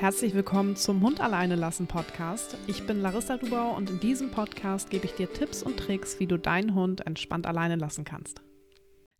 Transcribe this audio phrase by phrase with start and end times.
[0.00, 2.56] Herzlich willkommen zum Hund alleine lassen Podcast.
[2.68, 6.28] Ich bin Larissa Dubau und in diesem Podcast gebe ich dir Tipps und Tricks, wie
[6.28, 8.40] du deinen Hund entspannt alleine lassen kannst.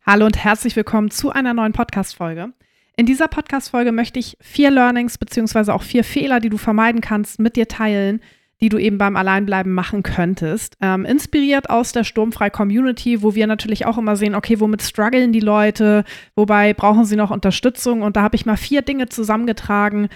[0.05, 2.53] Hallo und herzlich willkommen zu einer neuen Podcast-Folge.
[2.95, 5.71] In dieser Podcast-Folge möchte ich vier Learnings bzw.
[5.73, 8.21] auch vier Fehler, die du vermeiden kannst, mit dir teilen,
[8.61, 10.77] die du eben beim Alleinbleiben machen könntest.
[10.79, 15.41] Ähm, inspiriert aus der Sturmfrei-Community, wo wir natürlich auch immer sehen, okay, womit strugglen die
[15.41, 16.05] Leute,
[16.37, 18.01] wobei brauchen sie noch Unterstützung.
[18.01, 20.07] Und da habe ich mal vier Dinge zusammengetragen,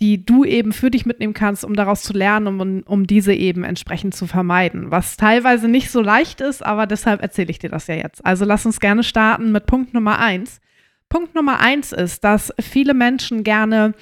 [0.00, 3.64] die du eben für dich mitnehmen kannst, um daraus zu lernen, um, um diese eben
[3.64, 4.90] entsprechend zu vermeiden.
[4.90, 8.24] Was teilweise nicht so leicht ist, aber deshalb erzähle ich dir das ja jetzt.
[8.24, 10.60] Also lass uns gerne starten mit Punkt Nummer eins.
[11.08, 13.94] Punkt Nummer eins ist, dass viele Menschen gerne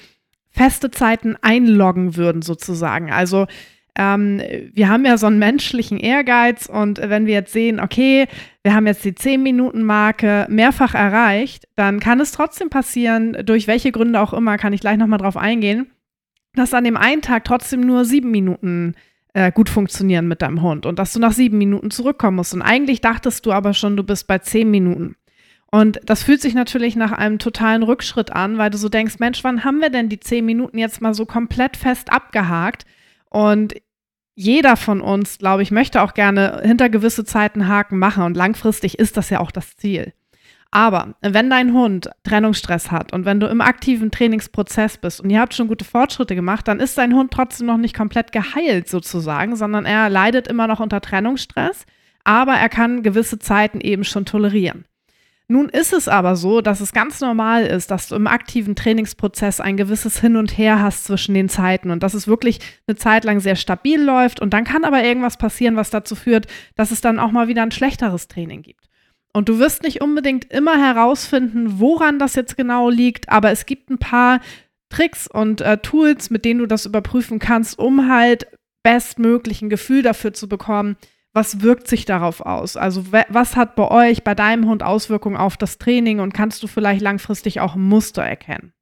[0.49, 3.11] feste Zeiten einloggen würden, sozusagen.
[3.11, 3.47] Also
[3.97, 4.41] ähm,
[4.73, 8.27] wir haben ja so einen menschlichen Ehrgeiz und wenn wir jetzt sehen, okay,
[8.61, 14.19] wir haben jetzt die 10-Minuten-Marke mehrfach erreicht, dann kann es trotzdem passieren, durch welche Gründe
[14.21, 15.87] auch immer, kann ich gleich nochmal drauf eingehen,
[16.53, 18.93] dass an dem einen Tag trotzdem nur sieben Minuten
[19.33, 22.53] äh, gut funktionieren mit deinem Hund und dass du nach sieben Minuten zurückkommen musst.
[22.53, 25.15] Und eigentlich dachtest du aber schon, du bist bei zehn Minuten.
[25.71, 29.43] Und das fühlt sich natürlich nach einem totalen Rückschritt an, weil du so denkst, Mensch,
[29.43, 32.85] wann haben wir denn die zehn Minuten jetzt mal so komplett fest abgehakt?
[33.29, 33.73] Und
[34.39, 38.99] jeder von uns, glaube ich, möchte auch gerne hinter gewisse Zeiten Haken machen und langfristig
[38.99, 40.13] ist das ja auch das Ziel.
[40.69, 45.39] Aber wenn dein Hund Trennungsstress hat und wenn du im aktiven Trainingsprozess bist und ihr
[45.39, 49.55] habt schon gute Fortschritte gemacht, dann ist dein Hund trotzdem noch nicht komplett geheilt sozusagen,
[49.55, 51.87] sondern er leidet immer noch unter Trennungsstress,
[52.23, 54.85] aber er kann gewisse Zeiten eben schon tolerieren.
[55.49, 59.61] Nun ist es aber so, dass es ganz normal ist, dass du im aktiven Trainingsprozess
[59.61, 63.23] ein gewisses Hin und Her hast zwischen den Zeiten und dass es wirklich eine Zeit
[63.23, 66.99] lang sehr stabil läuft und dann kann aber irgendwas passieren, was dazu führt, dass es
[66.99, 68.89] dann auch mal wieder ein schlechteres Training gibt.
[69.31, 73.89] Und du wirst nicht unbedingt immer herausfinden, woran das jetzt genau liegt, aber es gibt
[73.89, 74.41] ein paar
[74.89, 78.47] Tricks und äh, Tools, mit denen du das überprüfen kannst, um halt
[78.83, 80.97] bestmöglich ein Gefühl dafür zu bekommen,
[81.33, 82.77] was wirkt sich darauf aus?
[82.77, 86.67] Also was hat bei euch, bei deinem Hund Auswirkungen auf das Training und kannst du
[86.67, 88.73] vielleicht langfristig auch Muster erkennen?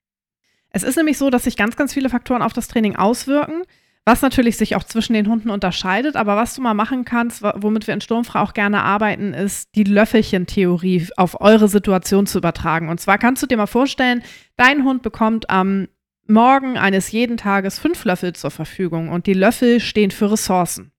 [0.70, 3.64] Es ist nämlich so, dass sich ganz, ganz viele Faktoren auf das Training auswirken,
[4.03, 6.16] was natürlich sich auch zwischen den Hunden unterscheidet.
[6.16, 9.84] Aber was du mal machen kannst, womit wir in Sturmfrei auch gerne arbeiten, ist die
[9.84, 12.90] Löffelchen-Theorie auf eure Situation zu übertragen.
[12.90, 14.22] Und zwar kannst du dir mal vorstellen,
[14.58, 15.88] dein Hund bekommt am
[16.28, 20.91] Morgen eines jeden Tages fünf Löffel zur Verfügung und die Löffel stehen für Ressourcen.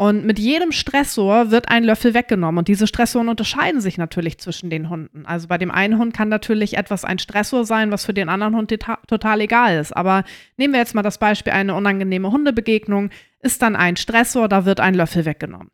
[0.00, 2.56] Und mit jedem Stressor wird ein Löffel weggenommen.
[2.56, 5.26] Und diese Stressoren unterscheiden sich natürlich zwischen den Hunden.
[5.26, 8.56] Also bei dem einen Hund kann natürlich etwas ein Stressor sein, was für den anderen
[8.56, 8.74] Hund
[9.06, 9.94] total egal ist.
[9.94, 10.24] Aber
[10.56, 13.10] nehmen wir jetzt mal das Beispiel, eine unangenehme Hundebegegnung
[13.42, 15.70] ist dann ein Stressor, da wird ein Löffel weggenommen.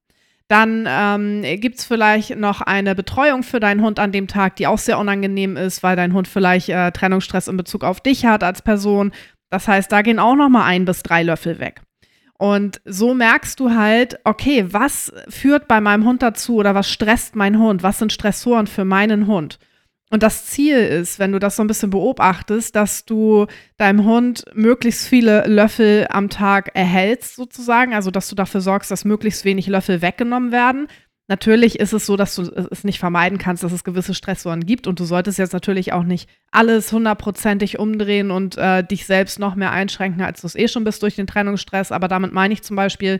[0.48, 4.66] Dann ähm, gibt es vielleicht noch eine Betreuung für deinen Hund an dem Tag, die
[4.66, 8.42] auch sehr unangenehm ist, weil dein Hund vielleicht äh, Trennungsstress in Bezug auf dich hat
[8.42, 9.12] als Person.
[9.50, 11.85] Das heißt, da gehen auch noch mal ein bis drei Löffel weg.
[12.38, 17.34] Und so merkst du halt, okay, was führt bei meinem Hund dazu oder was stresst
[17.34, 17.82] mein Hund?
[17.82, 19.58] Was sind Stressoren für meinen Hund?
[20.10, 24.44] Und das Ziel ist, wenn du das so ein bisschen beobachtest, dass du deinem Hund
[24.54, 27.92] möglichst viele Löffel am Tag erhältst, sozusagen.
[27.92, 30.86] Also, dass du dafür sorgst, dass möglichst wenig Löffel weggenommen werden.
[31.28, 34.87] Natürlich ist es so, dass du es nicht vermeiden kannst, dass es gewisse Stressoren gibt
[34.87, 39.56] und du solltest jetzt natürlich auch nicht alles hundertprozentig umdrehen und äh, dich selbst noch
[39.56, 41.91] mehr einschränken, als du es eh schon bist durch den Trennungsstress.
[41.91, 43.19] Aber damit meine ich zum Beispiel,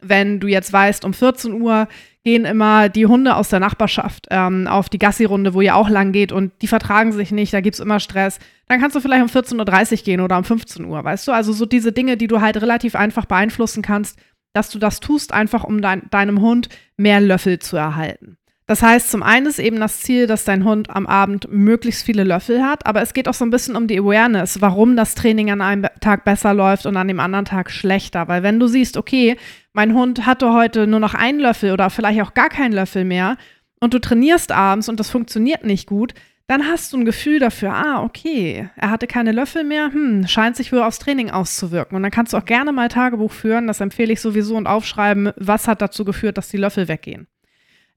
[0.00, 1.86] wenn du jetzt weißt, um 14 Uhr
[2.24, 6.12] gehen immer die Hunde aus der Nachbarschaft ähm, auf die Gassi-Runde, wo ihr auch lang
[6.12, 8.38] geht und die vertragen sich nicht, da gibt es immer Stress,
[8.68, 11.32] dann kannst du vielleicht um 14.30 Uhr gehen oder um 15 Uhr, weißt du?
[11.32, 14.18] Also so diese Dinge, die du halt relativ einfach beeinflussen kannst,
[14.54, 18.38] dass du das tust, einfach um dein, deinem Hund mehr Löffel zu erhalten.
[18.66, 22.24] Das heißt, zum einen ist eben das Ziel, dass dein Hund am Abend möglichst viele
[22.24, 25.50] Löffel hat, aber es geht auch so ein bisschen um die Awareness, warum das Training
[25.50, 28.26] an einem Tag besser läuft und an dem anderen Tag schlechter.
[28.26, 29.36] Weil wenn du siehst, okay,
[29.74, 33.36] mein Hund hatte heute nur noch einen Löffel oder vielleicht auch gar keinen Löffel mehr
[33.80, 36.14] und du trainierst abends und das funktioniert nicht gut,
[36.46, 40.56] dann hast du ein Gefühl dafür, ah, okay, er hatte keine Löffel mehr, hm, scheint
[40.56, 41.96] sich wohl aufs Training auszuwirken.
[41.96, 45.32] Und dann kannst du auch gerne mal Tagebuch führen, das empfehle ich sowieso und aufschreiben,
[45.36, 47.28] was hat dazu geführt, dass die Löffel weggehen.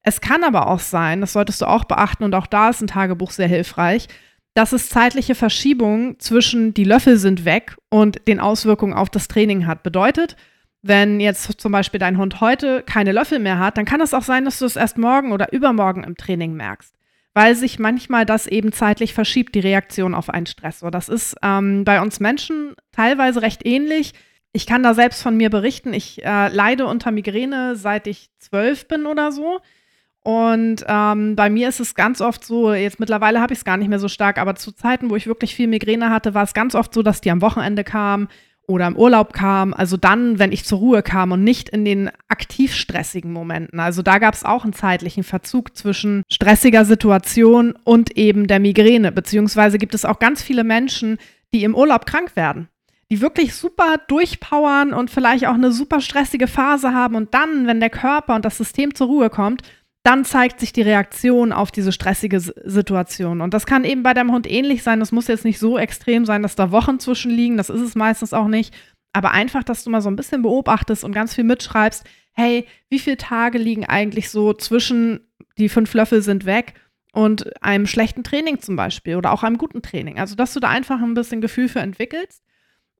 [0.02, 2.88] Es kann aber auch sein, das solltest du auch beachten und auch da ist ein
[2.88, 4.08] Tagebuch sehr hilfreich,
[4.54, 9.68] dass es zeitliche Verschiebungen zwischen die Löffel sind weg und den Auswirkungen auf das Training
[9.68, 9.84] hat.
[9.84, 10.38] Bedeutet,
[10.82, 14.24] wenn jetzt zum Beispiel dein Hund heute keine Löffel mehr hat, dann kann es auch
[14.24, 16.97] sein, dass du es erst morgen oder übermorgen im Training merkst
[17.38, 20.90] weil sich manchmal das eben zeitlich verschiebt, die Reaktion auf einen Stressor.
[20.90, 24.14] Das ist ähm, bei uns Menschen teilweise recht ähnlich.
[24.54, 25.94] Ich kann da selbst von mir berichten.
[25.94, 29.60] Ich äh, leide unter Migräne, seit ich zwölf bin oder so.
[30.24, 33.78] Und ähm, bei mir ist es ganz oft so, jetzt mittlerweile habe ich es gar
[33.78, 36.56] nicht mehr so stark, aber zu Zeiten, wo ich wirklich viel Migräne hatte, war es
[36.56, 38.30] ganz oft so, dass die am Wochenende kam
[38.68, 39.74] oder im Urlaub kam.
[39.74, 43.80] Also dann, wenn ich zur Ruhe kam und nicht in den aktiv stressigen Momenten.
[43.80, 49.12] Also da gab es auch einen zeitlichen Verzug zwischen stressiger Situation und eben der Migräne.
[49.12, 51.18] Beziehungsweise gibt es auch ganz viele Menschen,
[51.54, 52.68] die im Urlaub krank werden
[53.10, 57.80] die wirklich super durchpowern und vielleicht auch eine super stressige Phase haben und dann, wenn
[57.80, 59.62] der Körper und das System zur Ruhe kommt,
[60.08, 63.42] dann zeigt sich die Reaktion auf diese stressige Situation.
[63.42, 65.02] Und das kann eben bei deinem Hund ähnlich sein.
[65.02, 67.58] Das muss jetzt nicht so extrem sein, dass da Wochen zwischen liegen.
[67.58, 68.74] Das ist es meistens auch nicht.
[69.12, 72.06] Aber einfach, dass du mal so ein bisschen beobachtest und ganz viel mitschreibst.
[72.32, 75.28] Hey, wie viele Tage liegen eigentlich so zwischen
[75.58, 76.76] die fünf Löffel sind weg
[77.12, 80.20] und einem schlechten Training zum Beispiel oder auch einem guten Training?
[80.20, 82.44] Also, dass du da einfach ein bisschen Gefühl für entwickelst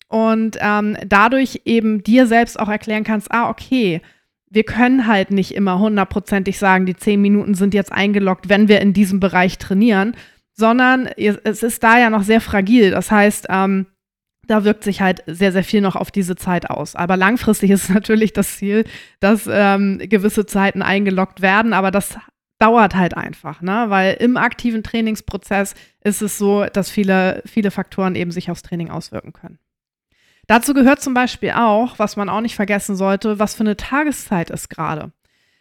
[0.10, 4.02] und ähm, dadurch eben dir selbst auch erklären kannst, ah, okay,
[4.50, 8.82] wir können halt nicht immer hundertprozentig sagen, die zehn Minuten sind jetzt eingeloggt, wenn wir
[8.82, 10.16] in diesem Bereich trainieren,
[10.54, 12.92] sondern es ist da ja noch sehr fragil.
[12.92, 13.88] Das heißt, ähm,
[14.48, 16.96] da wirkt sich halt sehr, sehr viel noch auf diese Zeit aus.
[16.96, 18.86] Aber langfristig ist natürlich das Ziel,
[19.20, 22.18] dass ähm, gewisse Zeiten eingeloggt werden, aber das
[22.60, 23.86] dauert halt einfach, ne?
[23.90, 28.90] Weil im aktiven Trainingsprozess ist es so, dass viele, viele Faktoren eben sich aufs Training
[28.90, 29.60] auswirken können.
[30.48, 34.50] Dazu gehört zum Beispiel auch, was man auch nicht vergessen sollte, was für eine Tageszeit
[34.50, 35.12] ist gerade.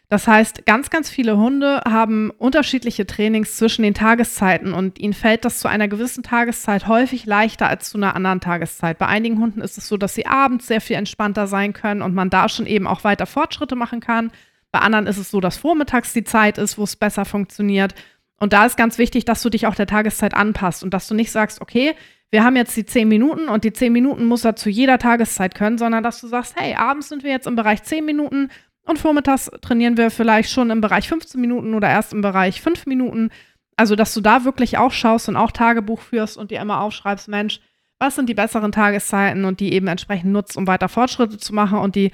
[0.09, 5.43] Das heißt, ganz, ganz viele Hunde haben unterschiedliche Trainings zwischen den Tageszeiten und ihnen fällt
[5.43, 8.97] das zu einer gewissen Tageszeit häufig leichter als zu einer anderen Tageszeit.
[8.99, 12.15] Bei einigen Hunden ist es so, dass sie abends sehr viel entspannter sein können und
[12.15, 14.31] man da schon eben auch weiter Fortschritte machen kann.
[14.71, 17.93] Bei anderen ist es so, dass vormittags die Zeit ist, wo es besser funktioniert.
[18.39, 21.15] Und da ist ganz wichtig, dass du dich auch der Tageszeit anpasst und dass du
[21.15, 21.95] nicht sagst, okay,
[22.31, 25.55] wir haben jetzt die zehn Minuten und die zehn Minuten muss er zu jeder Tageszeit
[25.55, 28.49] können, sondern dass du sagst, hey, abends sind wir jetzt im Bereich zehn Minuten
[28.87, 32.85] und vormittags trainieren wir vielleicht schon im Bereich 15 Minuten oder erst im Bereich fünf
[32.85, 33.29] Minuten.
[33.75, 37.27] Also, dass du da wirklich auch schaust und auch Tagebuch führst und dir immer aufschreibst,
[37.27, 37.59] Mensch,
[37.99, 41.79] was sind die besseren Tageszeiten und die eben entsprechend nutzt, um weiter Fortschritte zu machen
[41.79, 42.11] und die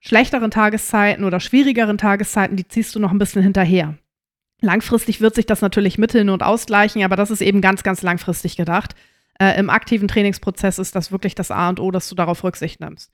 [0.00, 3.96] schlechteren Tageszeiten oder schwierigeren Tageszeiten, die ziehst du noch ein bisschen hinterher.
[4.60, 8.56] Langfristig wird sich das natürlich mitteln und ausgleichen, aber das ist eben ganz, ganz langfristig
[8.56, 8.94] gedacht.
[9.40, 12.80] Äh, Im aktiven Trainingsprozess ist das wirklich das A und O, dass du darauf Rücksicht
[12.80, 13.12] nimmst.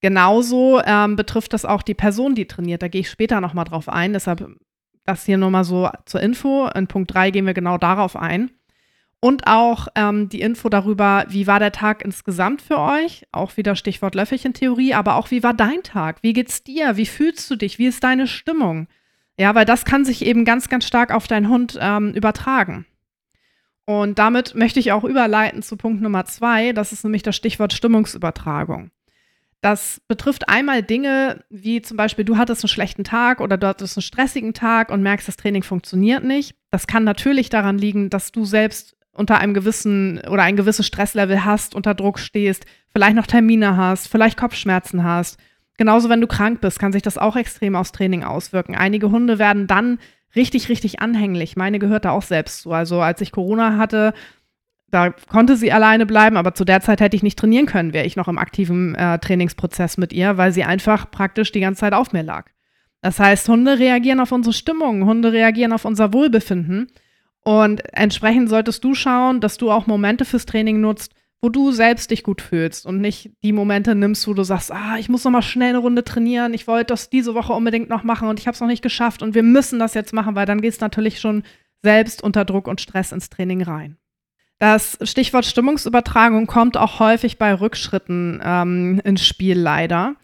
[0.00, 2.82] Genauso ähm, betrifft das auch die Person, die trainiert.
[2.82, 4.12] Da gehe ich später nochmal drauf ein.
[4.12, 4.46] Deshalb
[5.04, 6.68] das hier nochmal so zur Info.
[6.74, 8.50] In Punkt 3 gehen wir genau darauf ein.
[9.20, 13.24] Und auch ähm, die Info darüber, wie war der Tag insgesamt für euch?
[13.32, 16.18] Auch wieder Stichwort Löffelchen-Theorie, aber auch wie war dein Tag?
[16.22, 16.98] Wie geht's dir?
[16.98, 17.78] Wie fühlst du dich?
[17.78, 18.86] Wie ist deine Stimmung?
[19.38, 22.84] Ja, weil das kann sich eben ganz, ganz stark auf deinen Hund ähm, übertragen.
[23.86, 26.72] Und damit möchte ich auch überleiten zu Punkt Nummer zwei.
[26.72, 28.90] Das ist nämlich das Stichwort Stimmungsübertragung.
[29.60, 33.96] Das betrifft einmal Dinge wie zum Beispiel, du hattest einen schlechten Tag oder du hattest
[33.96, 36.54] einen stressigen Tag und merkst, das Training funktioniert nicht.
[36.70, 41.46] Das kann natürlich daran liegen, dass du selbst unter einem gewissen oder ein gewisses Stresslevel
[41.46, 45.38] hast, unter Druck stehst, vielleicht noch Termine hast, vielleicht Kopfschmerzen hast.
[45.76, 48.74] Genauso, wenn du krank bist, kann sich das auch extrem aufs Training auswirken.
[48.74, 49.98] Einige Hunde werden dann
[50.36, 51.56] richtig, richtig anhänglich.
[51.56, 52.72] Meine gehört da auch selbst zu.
[52.72, 54.14] Also als ich Corona hatte,
[54.90, 58.06] da konnte sie alleine bleiben, aber zu der Zeit hätte ich nicht trainieren können, wäre
[58.06, 61.94] ich noch im aktiven äh, Trainingsprozess mit ihr, weil sie einfach praktisch die ganze Zeit
[61.94, 62.46] auf mir lag.
[63.00, 66.92] Das heißt, Hunde reagieren auf unsere Stimmung, Hunde reagieren auf unser Wohlbefinden.
[67.42, 71.12] Und entsprechend solltest du schauen, dass du auch Momente fürs Training nutzt,
[71.44, 74.96] wo du selbst dich gut fühlst und nicht die Momente nimmst, wo du sagst, ah,
[74.98, 78.02] ich muss noch mal schnell eine Runde trainieren, ich wollte das diese Woche unbedingt noch
[78.02, 80.46] machen und ich habe es noch nicht geschafft und wir müssen das jetzt machen, weil
[80.46, 81.42] dann gehst du natürlich schon
[81.82, 83.98] selbst unter Druck und Stress ins Training rein.
[84.58, 90.16] Das Stichwort Stimmungsübertragung kommt auch häufig bei Rückschritten ähm, ins Spiel leider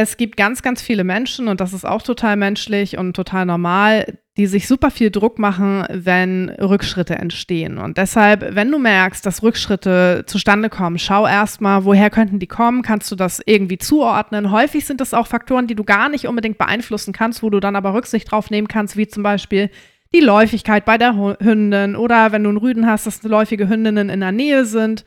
[0.00, 4.18] es gibt ganz, ganz viele Menschen, und das ist auch total menschlich und total normal,
[4.40, 7.76] die sich super viel Druck machen, wenn Rückschritte entstehen.
[7.76, 12.80] Und deshalb, wenn du merkst, dass Rückschritte zustande kommen, schau erstmal, woher könnten die kommen?
[12.80, 14.50] Kannst du das irgendwie zuordnen?
[14.50, 17.76] Häufig sind das auch Faktoren, die du gar nicht unbedingt beeinflussen kannst, wo du dann
[17.76, 19.68] aber Rücksicht drauf nehmen kannst, wie zum Beispiel
[20.14, 24.20] die Läufigkeit bei der Hündin oder wenn du einen Rüden hast, dass läufige Hündinnen in
[24.20, 25.04] der Nähe sind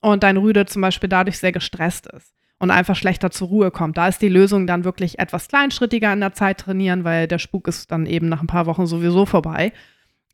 [0.00, 3.96] und dein Rüde zum Beispiel dadurch sehr gestresst ist und einfach schlechter zur Ruhe kommt.
[3.96, 7.68] Da ist die Lösung dann wirklich etwas kleinschrittiger in der Zeit trainieren, weil der Spuk
[7.68, 9.72] ist dann eben nach ein paar Wochen sowieso vorbei.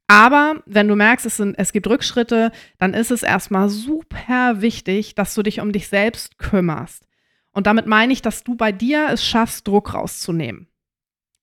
[0.06, 5.14] Aber wenn du merkst, es, sind, es gibt Rückschritte, dann ist es erstmal super wichtig,
[5.14, 7.06] dass du dich um dich selbst kümmerst.
[7.52, 10.68] Und damit meine ich, dass du bei dir es schaffst, Druck rauszunehmen.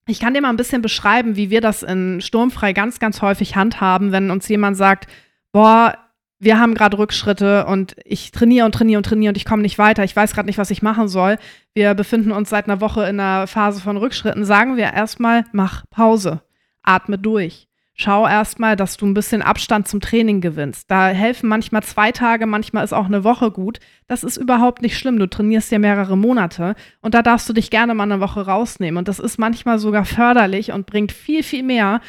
[0.08, 3.56] Ich kann dir mal ein bisschen beschreiben, wie wir das in Sturmfrei ganz, ganz häufig
[3.56, 5.08] handhaben, wenn uns jemand sagt,
[5.52, 5.98] boah,
[6.40, 9.78] wir haben gerade Rückschritte und ich trainiere und trainiere und trainiere und ich komme nicht
[9.78, 10.06] weiter.
[10.06, 11.38] Ich weiß gerade nicht, was ich machen soll.
[11.74, 14.46] Wir befinden uns seit einer Woche in einer Phase von Rückschritten.
[14.46, 16.42] Sagen wir erstmal, mach Pause.
[16.82, 17.68] atme durch.
[17.94, 20.90] Schau erstmal, dass du ein bisschen Abstand zum Training gewinnst.
[20.90, 23.82] Da helfen manchmal zwei Tage, manchmal ist auch eine Woche gut.
[24.08, 25.20] Das ist überhaupt nicht schlimm.
[25.20, 28.98] Du trainierst ja mehrere Monate und da darfst du dich gerne mal eine Woche rausnehmen.
[28.98, 32.00] Und das ist manchmal sogar förderlich und bringt viel, viel mehr,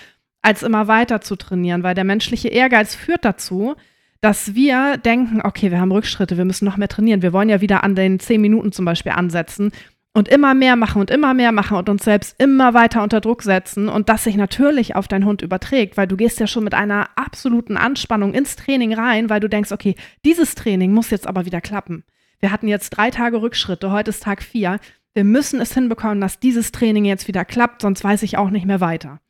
[0.43, 3.75] als immer weiter zu trainieren, weil der menschliche Ehrgeiz führt dazu,
[4.21, 7.23] dass wir denken, okay, wir haben Rückschritte, wir müssen noch mehr trainieren.
[7.23, 9.73] Wir wollen ja wieder an den zehn Minuten zum Beispiel ansetzen
[10.13, 13.43] und immer mehr machen und immer mehr machen und uns selbst immer weiter unter Druck
[13.43, 16.75] setzen und das sich natürlich auf deinen Hund überträgt, weil du gehst ja schon mit
[16.75, 21.47] einer absoluten Anspannung ins Training rein, weil du denkst, okay, dieses Training muss jetzt aber
[21.47, 22.05] wieder klappen.
[22.41, 24.81] Wir hatten jetzt drei Tage Rückschritte, heute ist Tag vier.
[25.15, 28.67] Wir müssen es hinbekommen, dass dieses Training jetzt wieder klappt, sonst weiß ich auch nicht
[28.67, 29.21] mehr weiter.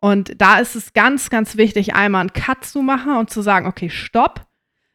[0.00, 3.66] Und da ist es ganz, ganz wichtig, einmal einen Cut zu machen und zu sagen,
[3.66, 4.46] okay, stopp.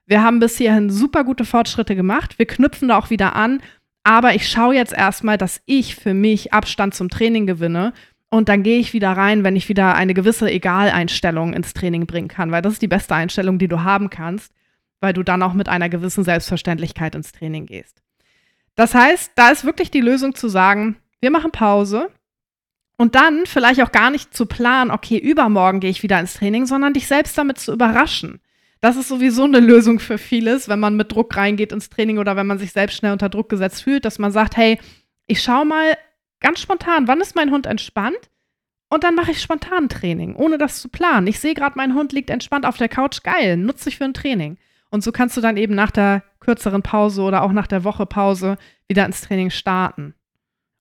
[0.07, 2.37] Wir haben bis hierhin super gute Fortschritte gemacht.
[2.37, 3.61] Wir knüpfen da auch wieder an
[4.05, 7.91] aber ich schaue jetzt erstmal, dass ich für mich Abstand zum Training gewinne.
[8.29, 12.27] Und dann gehe ich wieder rein, wenn ich wieder eine gewisse Egaleinstellung ins Training bringen
[12.27, 14.53] kann, weil das ist die beste Einstellung, die du haben kannst,
[14.99, 18.03] weil du dann auch mit einer gewissen Selbstverständlichkeit ins Training gehst.
[18.75, 22.11] Das heißt, da ist wirklich die Lösung zu sagen, wir machen Pause
[22.97, 26.65] und dann vielleicht auch gar nicht zu planen, okay, übermorgen gehe ich wieder ins Training,
[26.65, 28.39] sondern dich selbst damit zu überraschen.
[28.81, 32.35] Das ist sowieso eine Lösung für vieles, wenn man mit Druck reingeht ins Training oder
[32.35, 34.79] wenn man sich selbst schnell unter Druck gesetzt fühlt, dass man sagt, hey,
[35.27, 35.97] ich schaue mal
[36.39, 38.29] ganz spontan, wann ist mein Hund entspannt?
[38.89, 41.27] Und dann mache ich spontan Training, ohne das zu planen.
[41.27, 44.13] Ich sehe gerade, mein Hund liegt entspannt auf der Couch, geil, nutze ich für ein
[44.13, 44.57] Training.
[44.91, 48.05] Und so kannst du dann eben nach der kürzeren Pause oder auch nach der Woche
[48.05, 50.13] Pause wieder ins Training starten.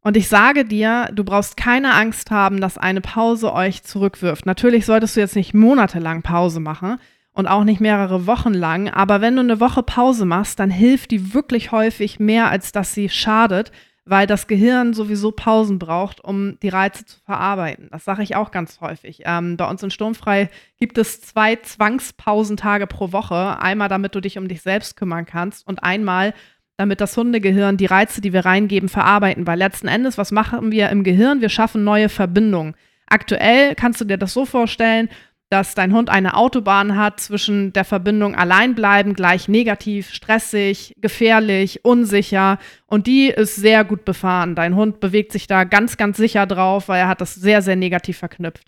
[0.05, 4.47] Und ich sage dir, du brauchst keine Angst haben, dass eine Pause euch zurückwirft.
[4.47, 6.99] Natürlich solltest du jetzt nicht monatelang Pause machen,
[7.35, 8.89] und auch nicht mehrere Wochen lang.
[8.89, 12.95] Aber wenn du eine Woche Pause machst, dann hilft die wirklich häufig mehr, als dass
[12.95, 13.73] sie schadet,
[14.07, 17.89] weil das Gehirn sowieso Pausen braucht, um die Reize zu verarbeiten.
[17.91, 19.23] Das sage ich auch ganz häufig.
[19.25, 23.59] Ähm, bei uns in Sturmfrei gibt es zwei Zwangspausentage pro Woche.
[23.61, 26.35] Einmal, damit du dich um dich selbst kümmern kannst und einmal,
[26.77, 29.47] damit das Hundegehirn die Reize, die wir reingeben, verarbeiten.
[29.47, 31.41] Weil letzten Endes, was machen wir im Gehirn?
[31.41, 32.75] Wir schaffen neue Verbindungen.
[33.07, 35.09] Aktuell kannst du dir das so vorstellen,
[35.51, 42.59] dass dein Hund eine Autobahn hat zwischen der Verbindung alleinbleiben gleich negativ, stressig, gefährlich, unsicher
[42.87, 44.57] und die ist sehr gut befahren.
[44.57, 47.77] Dein Hund bewegt sich da ganz, ganz sicher drauf, weil er hat das sehr, sehr
[47.77, 48.65] negativ verknüpft.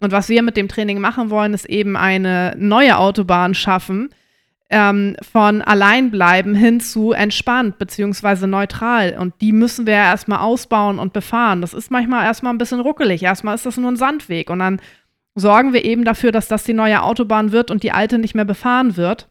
[0.00, 4.08] Und was wir mit dem Training machen wollen, ist eben eine neue Autobahn schaffen,
[4.74, 9.16] ähm, von alleinbleiben hin zu entspannt beziehungsweise neutral.
[9.16, 11.60] Und die müssen wir ja erstmal ausbauen und befahren.
[11.60, 13.22] Das ist manchmal erstmal ein bisschen ruckelig.
[13.22, 14.80] Erstmal ist das nur ein Sandweg und dann
[15.36, 18.44] sorgen wir eben dafür, dass das die neue Autobahn wird und die alte nicht mehr
[18.44, 19.28] befahren wird.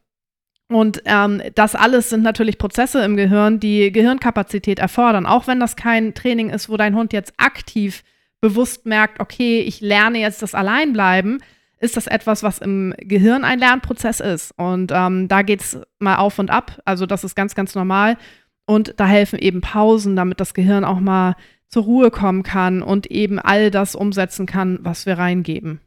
[0.70, 5.26] Und ähm, das alles sind natürlich Prozesse im Gehirn, die Gehirnkapazität erfordern.
[5.26, 8.02] Auch wenn das kein Training ist, wo dein Hund jetzt aktiv
[8.40, 11.44] bewusst merkt, okay, ich lerne jetzt das Alleinbleiben,
[11.84, 14.54] ist das etwas, was im Gehirn ein Lernprozess ist.
[14.58, 16.80] Und ähm, da geht es mal auf und ab.
[16.86, 18.18] Also das ist ganz, ganz normal.
[18.66, 21.36] Und da helfen eben Pausen, damit das Gehirn auch mal
[21.68, 25.82] zur Ruhe kommen kann und eben all das umsetzen kann, was wir reingeben.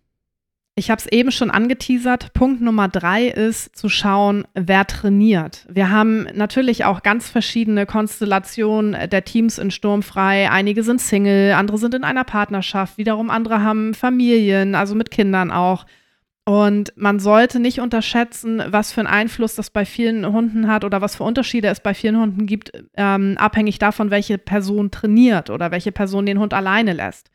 [0.78, 2.34] Ich habe es eben schon angeteasert.
[2.34, 5.64] Punkt Nummer drei ist zu schauen, wer trainiert.
[5.70, 10.50] Wir haben natürlich auch ganz verschiedene Konstellationen der Teams in Sturmfrei.
[10.50, 15.50] Einige sind Single, andere sind in einer Partnerschaft, wiederum andere haben Familien, also mit Kindern
[15.50, 15.86] auch.
[16.44, 21.00] Und man sollte nicht unterschätzen, was für einen Einfluss das bei vielen Hunden hat oder
[21.00, 25.70] was für Unterschiede es bei vielen Hunden gibt, ähm, abhängig davon, welche Person trainiert oder
[25.70, 27.30] welche Person den Hund alleine lässt.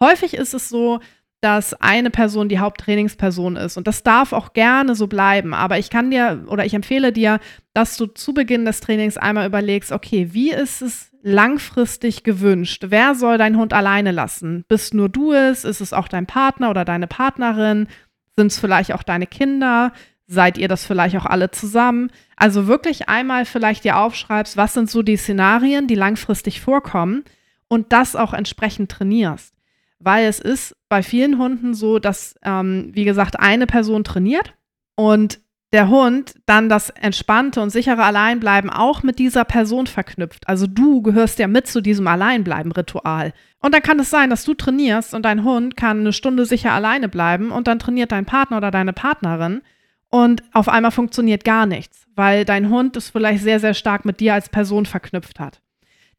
[0.00, 0.98] Häufig ist es so,
[1.40, 3.76] dass eine Person die Haupttrainingsperson ist.
[3.76, 5.54] Und das darf auch gerne so bleiben.
[5.54, 7.40] Aber ich kann dir oder ich empfehle dir,
[7.72, 12.86] dass du zu Beginn des Trainings einmal überlegst, okay, wie ist es langfristig gewünscht?
[12.88, 14.64] Wer soll deinen Hund alleine lassen?
[14.68, 15.64] Bist nur du es?
[15.64, 17.88] Ist es auch dein Partner oder deine Partnerin?
[18.36, 19.92] Sind es vielleicht auch deine Kinder?
[20.26, 22.10] Seid ihr das vielleicht auch alle zusammen?
[22.36, 27.24] Also wirklich einmal vielleicht dir aufschreibst, was sind so die Szenarien, die langfristig vorkommen
[27.68, 29.54] und das auch entsprechend trainierst
[30.00, 34.54] weil es ist bei vielen Hunden so, dass, ähm, wie gesagt, eine Person trainiert
[34.96, 35.40] und
[35.72, 40.48] der Hund dann das entspannte und sichere Alleinbleiben auch mit dieser Person verknüpft.
[40.48, 43.32] Also du gehörst ja mit zu diesem Alleinbleiben-Ritual.
[43.60, 46.72] Und dann kann es sein, dass du trainierst und dein Hund kann eine Stunde sicher
[46.72, 49.62] alleine bleiben und dann trainiert dein Partner oder deine Partnerin
[50.10, 54.18] und auf einmal funktioniert gar nichts, weil dein Hund es vielleicht sehr, sehr stark mit
[54.18, 55.62] dir als Person verknüpft hat.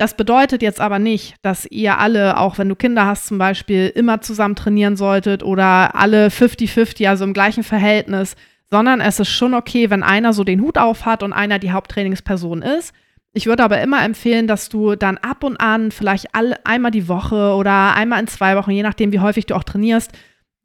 [0.01, 3.85] Das bedeutet jetzt aber nicht, dass ihr alle, auch wenn du Kinder hast zum Beispiel,
[3.93, 8.35] immer zusammen trainieren solltet oder alle 50-50, also im gleichen Verhältnis,
[8.71, 11.71] sondern es ist schon okay, wenn einer so den Hut auf hat und einer die
[11.71, 12.95] Haupttrainingsperson ist.
[13.33, 17.07] Ich würde aber immer empfehlen, dass du dann ab und an, vielleicht all, einmal die
[17.07, 20.13] Woche oder einmal in zwei Wochen, je nachdem, wie häufig du auch trainierst,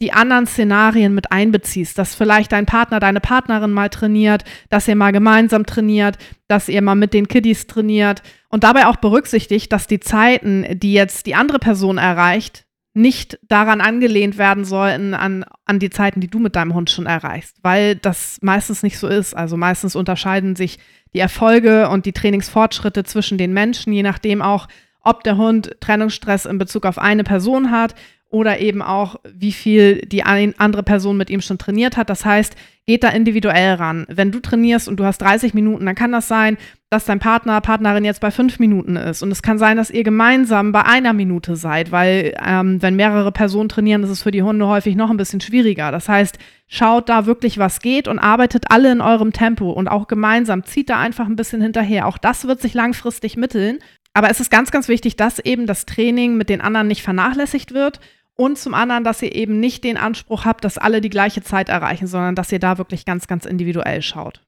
[0.03, 4.97] die anderen Szenarien mit einbeziehst, dass vielleicht dein Partner, deine Partnerin mal trainiert, dass ihr
[4.97, 9.87] mal gemeinsam trainiert, dass ihr mal mit den Kiddies trainiert und dabei auch berücksichtigt, dass
[9.87, 15.79] die Zeiten, die jetzt die andere Person erreicht, nicht daran angelehnt werden sollten, an, an
[15.79, 19.35] die Zeiten, die du mit deinem Hund schon erreichst, weil das meistens nicht so ist.
[19.35, 20.79] Also meistens unterscheiden sich
[21.13, 24.67] die Erfolge und die Trainingsfortschritte zwischen den Menschen, je nachdem auch,
[25.03, 27.95] ob der Hund Trennungsstress in Bezug auf eine Person hat
[28.37, 32.11] oder eben auch, wie viel die andere Person mit ihm schon trainiert hat.
[32.11, 34.05] Das heißt, geht da individuell ran.
[34.11, 36.59] Wenn du trainierst und du hast 30 Minuten, dann kann das sein,
[36.91, 39.23] dass dein Partner, Partnerin jetzt bei fünf Minuten ist.
[39.23, 43.33] Und es kann sein, dass ihr gemeinsam bei einer Minute seid, weil ähm, wenn mehrere
[43.33, 45.91] Personen trainieren, ist es für die Hunde häufig noch ein bisschen schwieriger.
[45.91, 46.39] Das heißt,
[46.69, 50.63] schaut da wirklich, was geht und arbeitet alle in eurem Tempo und auch gemeinsam.
[50.63, 52.07] Zieht da einfach ein bisschen hinterher.
[52.07, 53.79] Auch das wird sich langfristig mitteln.
[54.13, 57.75] Aber es ist ganz, ganz wichtig, dass eben das Training mit den anderen nicht vernachlässigt
[57.75, 58.01] wird
[58.37, 61.69] und zum anderen, dass ihr eben nicht den Anspruch habt, dass alle die gleiche Zeit
[61.69, 64.43] erreichen, sondern dass ihr da wirklich ganz, ganz individuell schaut.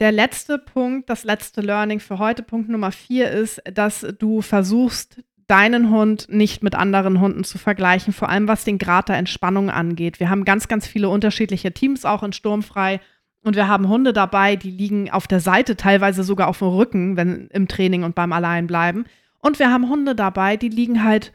[0.00, 5.22] Der letzte Punkt, das letzte Learning für heute, Punkt Nummer vier, ist, dass du versuchst,
[5.48, 9.70] deinen Hund nicht mit anderen Hunden zu vergleichen, vor allem was den Grad der Entspannung
[9.70, 10.20] angeht.
[10.20, 13.00] Wir haben ganz, ganz viele unterschiedliche Teams auch in Sturmfrei
[13.42, 17.16] und wir haben Hunde dabei, die liegen auf der Seite, teilweise sogar auf dem Rücken,
[17.16, 19.06] wenn im Training und beim Alleinbleiben.
[19.40, 21.32] Und wir haben Hunde dabei, die liegen halt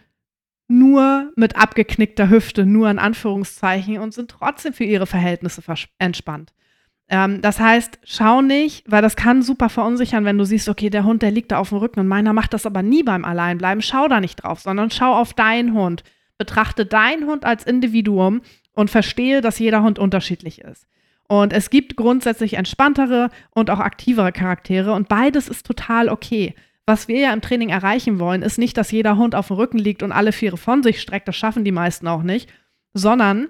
[0.67, 5.61] nur mit abgeknickter Hüfte, nur in Anführungszeichen und sind trotzdem für ihre Verhältnisse
[5.99, 6.53] entspannt.
[7.09, 11.03] Ähm, das heißt, schau nicht, weil das kann super verunsichern, wenn du siehst, okay, der
[11.03, 13.81] Hund, der liegt da auf dem Rücken und meiner macht das aber nie beim Alleinbleiben.
[13.81, 16.03] Schau da nicht drauf, sondern schau auf deinen Hund.
[16.37, 18.41] Betrachte deinen Hund als Individuum
[18.73, 20.87] und verstehe, dass jeder Hund unterschiedlich ist.
[21.27, 26.53] Und es gibt grundsätzlich entspanntere und auch aktivere Charaktere und beides ist total okay.
[26.85, 29.77] Was wir ja im Training erreichen wollen, ist nicht, dass jeder Hund auf dem Rücken
[29.77, 32.51] liegt und alle Viere von sich streckt, das schaffen die meisten auch nicht,
[32.93, 33.49] sondern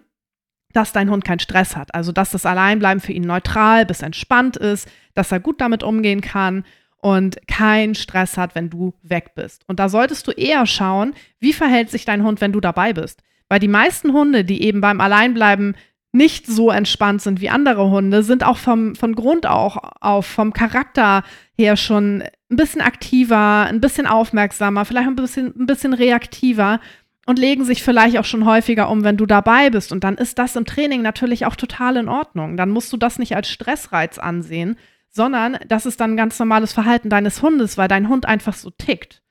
[0.71, 1.93] dass dein Hund keinen Stress hat.
[1.93, 6.21] Also, dass das Alleinbleiben für ihn neutral bis entspannt ist, dass er gut damit umgehen
[6.21, 6.65] kann
[6.97, 9.63] und keinen Stress hat, wenn du weg bist.
[9.67, 13.21] Und da solltest du eher schauen, wie verhält sich dein Hund, wenn du dabei bist.
[13.49, 15.75] Weil die meisten Hunde, die eben beim Alleinbleiben
[16.11, 20.53] nicht so entspannt sind wie andere Hunde, sind auch vom, von Grund auch auf, vom
[20.53, 21.23] Charakter
[21.57, 26.79] her schon ein bisschen aktiver, ein bisschen aufmerksamer, vielleicht ein bisschen, ein bisschen reaktiver
[27.25, 29.91] und legen sich vielleicht auch schon häufiger um, wenn du dabei bist.
[29.91, 32.57] Und dann ist das im Training natürlich auch total in Ordnung.
[32.57, 34.77] Dann musst du das nicht als Stressreiz ansehen,
[35.09, 38.69] sondern das ist dann ein ganz normales Verhalten deines Hundes, weil dein Hund einfach so
[38.69, 39.21] tickt.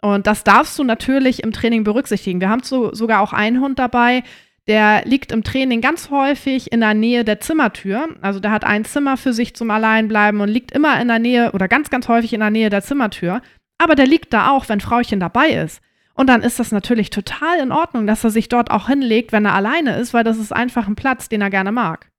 [0.00, 2.40] Und das darfst du natürlich im Training berücksichtigen.
[2.40, 4.22] Wir haben so, sogar auch einen Hund dabei,
[4.68, 8.08] der liegt im Training ganz häufig in der Nähe der Zimmertür.
[8.20, 11.52] Also der hat ein Zimmer für sich zum Alleinbleiben und liegt immer in der Nähe
[11.52, 13.40] oder ganz, ganz häufig in der Nähe der Zimmertür.
[13.78, 15.80] Aber der liegt da auch, wenn Frauchen dabei ist.
[16.12, 19.46] Und dann ist das natürlich total in Ordnung, dass er sich dort auch hinlegt, wenn
[19.46, 22.10] er alleine ist, weil das ist einfach ein Platz, den er gerne mag.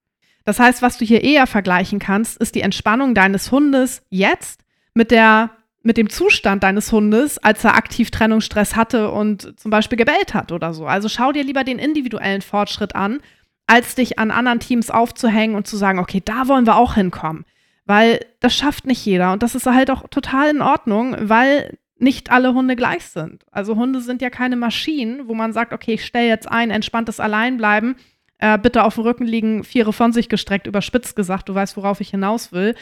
[0.43, 4.61] Das heißt, was du hier eher vergleichen kannst, ist die Entspannung deines Hundes jetzt
[4.95, 5.51] mit der
[5.89, 10.51] mit dem Zustand deines Hundes, als er aktiv Trennungsstress hatte und zum Beispiel gebellt hat
[10.51, 10.85] oder so.
[10.85, 13.21] Also schau dir lieber den individuellen Fortschritt an,
[13.65, 17.43] als dich an anderen Teams aufzuhängen und zu sagen, okay, da wollen wir auch hinkommen.
[17.87, 22.29] Weil das schafft nicht jeder und das ist halt auch total in Ordnung, weil nicht
[22.31, 23.43] alle Hunde gleich sind.
[23.49, 27.19] Also Hunde sind ja keine Maschinen, wo man sagt, okay, ich stelle jetzt ein, entspanntes
[27.19, 27.95] Alleinbleiben,
[28.37, 31.99] äh, bitte auf dem Rücken liegen, Viere von sich gestreckt, überspitzt gesagt, du weißt, worauf
[31.99, 32.75] ich hinaus will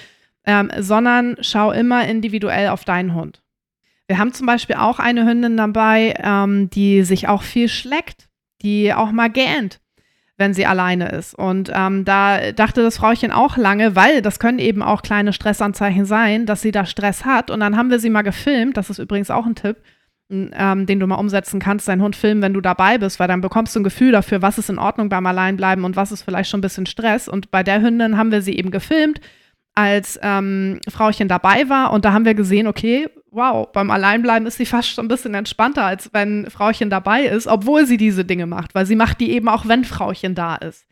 [0.48, 3.44] ähm, sondern schau immer individuell auf deinen Hund.
[4.08, 8.30] Wir haben zum Beispiel auch eine Hündin dabei, ähm, die sich auch viel schleckt,
[8.62, 9.82] die auch mal gähnt,
[10.38, 11.36] wenn sie alleine ist.
[11.36, 16.06] Und ähm, da dachte das Frauchen auch lange, weil das können eben auch kleine Stressanzeichen
[16.06, 17.52] sein, dass sie da Stress hat.
[17.52, 19.76] Und dann haben wir sie mal gefilmt, das ist übrigens auch ein Tipp,
[20.30, 23.42] ähm, den du mal umsetzen kannst, deinen Hund filmen, wenn du dabei bist, weil dann
[23.42, 26.50] bekommst du ein Gefühl dafür, was ist in Ordnung beim Alleinbleiben und was ist vielleicht
[26.50, 27.28] schon ein bisschen Stress.
[27.28, 29.20] Und bei der Hündin haben wir sie eben gefilmt
[29.78, 31.94] als ähm, Frauchen dabei war.
[31.94, 35.36] Und da haben wir gesehen, okay, wow, beim Alleinbleiben ist sie fast schon ein bisschen
[35.36, 39.32] entspannter, als wenn Frauchen dabei ist, obwohl sie diese Dinge macht, weil sie macht die
[39.32, 40.88] eben auch, wenn Frauchen da ist.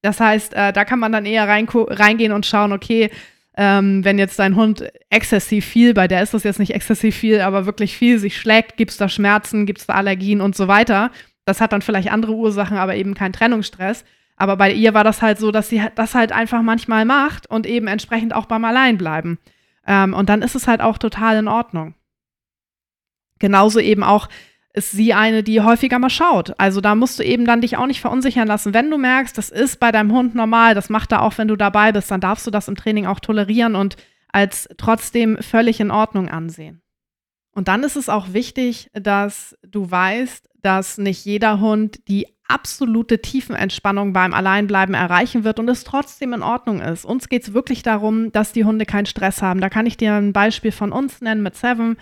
[0.00, 3.10] Das heißt, äh, da kann man dann eher reingehen und schauen, okay,
[3.58, 7.42] ähm, wenn jetzt dein Hund exzessiv viel, bei der ist das jetzt nicht exzessiv viel,
[7.42, 10.66] aber wirklich viel sich schlägt, gibt es da Schmerzen, gibt es da Allergien und so
[10.66, 11.10] weiter.
[11.44, 14.04] Das hat dann vielleicht andere Ursachen, aber eben kein Trennungsstress.
[14.40, 17.66] Aber bei ihr war das halt so, dass sie das halt einfach manchmal macht und
[17.66, 19.38] eben entsprechend auch beim Alleinbleiben.
[19.86, 21.94] Ähm, und dann ist es halt auch total in Ordnung.
[23.38, 24.30] Genauso eben auch
[24.72, 26.58] ist sie eine, die häufiger mal schaut.
[26.58, 28.72] Also da musst du eben dann dich auch nicht verunsichern lassen.
[28.72, 31.56] Wenn du merkst, das ist bei deinem Hund normal, das macht er auch, wenn du
[31.56, 33.98] dabei bist, dann darfst du das im Training auch tolerieren und
[34.32, 36.80] als trotzdem völlig in Ordnung ansehen.
[37.52, 43.22] Und dann ist es auch wichtig, dass du weißt, dass nicht jeder Hund die absolute
[43.22, 47.04] Tiefenentspannung beim Alleinbleiben erreichen wird und es trotzdem in Ordnung ist.
[47.04, 49.60] Uns geht es wirklich darum, dass die Hunde keinen Stress haben.
[49.60, 51.96] Da kann ich dir ein Beispiel von uns nennen mit Seven.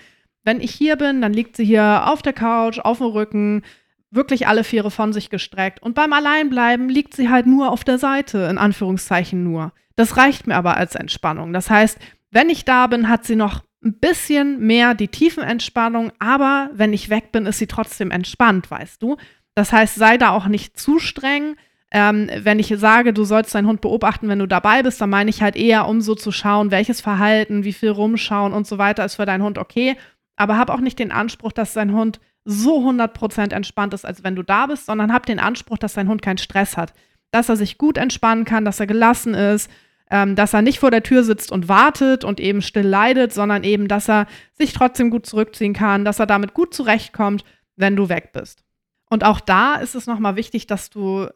[0.45, 3.63] Wenn ich hier bin, dann liegt sie hier auf der Couch, auf dem Rücken,
[4.11, 5.83] wirklich alle Viere von sich gestreckt.
[5.83, 9.73] Und beim Alleinbleiben liegt sie halt nur auf der Seite, in Anführungszeichen nur.
[9.97, 11.53] Das reicht mir aber als Entspannung.
[11.53, 11.99] Das heißt,
[12.31, 17.11] wenn ich da bin, hat sie noch ein bisschen mehr die Tiefenentspannung, aber wenn ich
[17.11, 19.17] weg bin, ist sie trotzdem entspannt, weißt du?
[19.59, 21.57] Das heißt, sei da auch nicht zu streng.
[21.91, 25.31] Ähm, wenn ich sage, du sollst deinen Hund beobachten, wenn du dabei bist, dann meine
[25.31, 29.05] ich halt eher, um so zu schauen, welches Verhalten, wie viel rumschauen und so weiter
[29.05, 29.97] ist für deinen Hund okay.
[30.37, 34.37] Aber hab auch nicht den Anspruch, dass dein Hund so 100% entspannt ist, als wenn
[34.37, 36.93] du da bist, sondern hab den Anspruch, dass dein Hund keinen Stress hat.
[37.33, 39.69] Dass er sich gut entspannen kann, dass er gelassen ist,
[40.09, 43.65] ähm, dass er nicht vor der Tür sitzt und wartet und eben still leidet, sondern
[43.65, 47.43] eben, dass er sich trotzdem gut zurückziehen kann, dass er damit gut zurechtkommt,
[47.75, 48.63] wenn du weg bist.
[49.09, 51.29] Und auch da ist es nochmal wichtig, dass du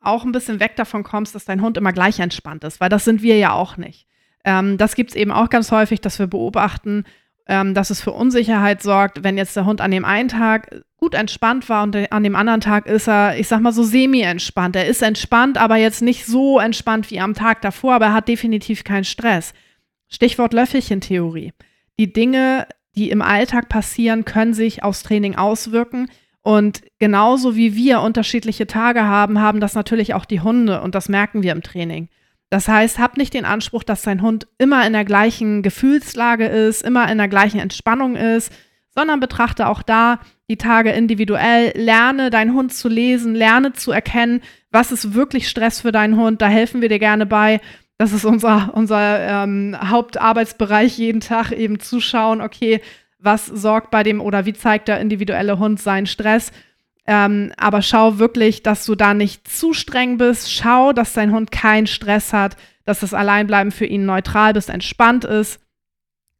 [0.00, 3.04] auch ein bisschen weg davon kommst, dass dein Hund immer gleich entspannt ist, weil das
[3.04, 4.06] sind wir ja auch nicht.
[4.44, 7.04] Ähm, das gibt es eben auch ganz häufig, dass wir beobachten,
[7.46, 11.14] ähm, dass es für Unsicherheit sorgt, wenn jetzt der Hund an dem einen Tag gut
[11.14, 14.76] entspannt war und an dem anderen Tag ist er, ich sag mal so semi-entspannt.
[14.76, 18.28] Er ist entspannt, aber jetzt nicht so entspannt wie am Tag davor, aber er hat
[18.28, 19.54] definitiv keinen Stress.
[20.08, 21.52] Stichwort Löffelchen-Theorie.
[21.98, 26.08] Die Dinge, die im Alltag passieren, können sich aufs Training auswirken.
[26.42, 31.08] Und genauso wie wir unterschiedliche Tage haben, haben das natürlich auch die Hunde und das
[31.08, 32.08] merken wir im Training.
[32.50, 36.82] Das heißt, hab nicht den Anspruch, dass dein Hund immer in der gleichen Gefühlslage ist,
[36.82, 38.52] immer in der gleichen Entspannung ist,
[38.94, 40.20] sondern betrachte auch da
[40.50, 45.82] die Tage individuell, lerne deinen Hund zu lesen, lerne zu erkennen, was ist wirklich Stress
[45.82, 46.40] für deinen Hund.
[46.40, 47.60] Da helfen wir dir gerne bei.
[47.98, 52.80] Das ist unser, unser ähm, Hauptarbeitsbereich jeden Tag, eben zuschauen, okay,
[53.18, 56.52] was sorgt bei dem oder wie zeigt der individuelle Hund seinen Stress
[57.10, 60.52] ähm, aber schau wirklich, dass du da nicht zu streng bist.
[60.52, 65.24] Schau, dass dein Hund keinen Stress hat, dass das Alleinbleiben für ihn neutral bis entspannt
[65.24, 65.58] ist.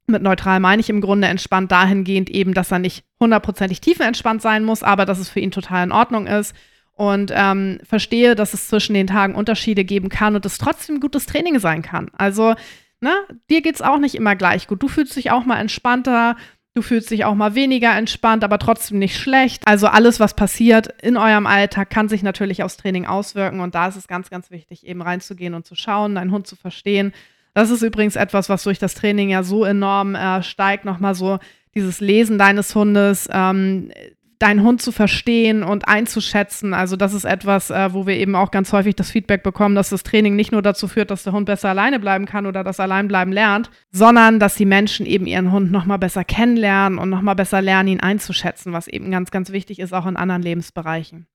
[0.07, 4.62] Mit neutral meine ich im Grunde entspannt dahingehend eben, dass er nicht hundertprozentig tiefenentspannt sein
[4.62, 6.55] muss, aber dass es für ihn total in Ordnung ist.
[6.93, 11.25] Und ähm, verstehe, dass es zwischen den Tagen Unterschiede geben kann und es trotzdem gutes
[11.25, 12.11] Training sein kann.
[12.19, 12.55] Also,
[13.01, 13.12] ne,
[13.49, 14.83] dir geht es auch nicht immer gleich gut.
[14.83, 16.37] Du fühlst dich auch mal entspannter,
[16.75, 19.63] Du fühlst dich auch mal weniger entspannt, aber trotzdem nicht schlecht.
[19.67, 23.61] Also alles, was passiert in eurem Alltag, kann sich natürlich aufs Training auswirken.
[23.61, 26.55] Und da ist es ganz, ganz wichtig, eben reinzugehen und zu schauen, deinen Hund zu
[26.55, 27.13] verstehen.
[27.55, 30.85] Das ist übrigens etwas, was durch das Training ja so enorm äh, steigt.
[30.85, 31.39] Nochmal so
[31.75, 33.91] dieses Lesen deines Hundes, ähm,
[34.38, 36.72] deinen Hund zu verstehen und einzuschätzen.
[36.72, 39.90] Also das ist etwas, äh, wo wir eben auch ganz häufig das Feedback bekommen, dass
[39.90, 42.79] das Training nicht nur dazu führt, dass der Hund besser alleine bleiben kann oder das
[42.79, 47.22] Alleinbleiben lernt, sondern dass die Menschen eben ihren Hund noch mal besser kennenlernen und noch
[47.22, 51.27] mal besser lernen, ihn einzuschätzen, was eben ganz, ganz wichtig ist, auch in anderen Lebensbereichen.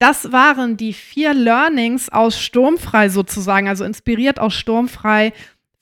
[0.00, 5.32] Das waren die vier Learnings aus Sturmfrei sozusagen, also inspiriert aus Sturmfrei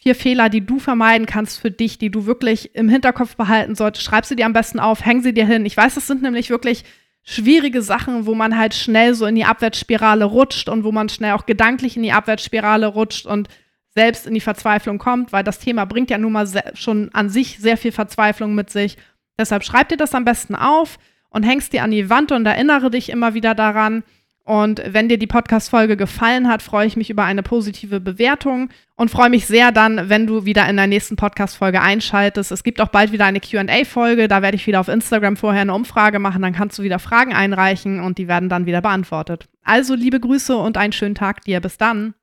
[0.07, 4.05] vier Fehler, die du vermeiden kannst für dich, die du wirklich im Hinterkopf behalten solltest.
[4.05, 5.67] Schreib sie dir am besten auf, häng sie dir hin.
[5.67, 6.85] Ich weiß, das sind nämlich wirklich
[7.25, 11.33] schwierige Sachen, wo man halt schnell so in die Abwärtsspirale rutscht und wo man schnell
[11.33, 13.49] auch gedanklich in die Abwärtsspirale rutscht und
[13.97, 17.59] selbst in die Verzweiflung kommt, weil das Thema bringt ja nun mal schon an sich
[17.59, 18.97] sehr viel Verzweiflung mit sich.
[19.37, 22.93] Deshalb schreib dir das am besten auf und hängst dir an die Wand und erinnere
[22.93, 24.05] dich immer wieder daran.
[24.47, 29.11] Und wenn dir die Podcast-Folge gefallen hat, freue ich mich über eine positive Bewertung und
[29.11, 32.53] freue mich sehr dann, wenn du wieder in der nächsten Podcast-Folge einschaltest.
[32.53, 34.29] Es gibt auch bald wieder eine QA-Folge.
[34.29, 36.43] Da werde ich wieder auf Instagram vorher eine Umfrage machen.
[36.43, 39.49] Dann kannst du wieder Fragen einreichen und die werden dann wieder beantwortet.
[39.65, 41.61] Also liebe Grüße und einen schönen Tag dir.
[41.61, 42.15] Bis dann.